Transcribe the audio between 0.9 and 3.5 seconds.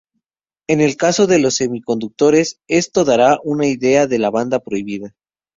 caso de los semiconductores, esto dará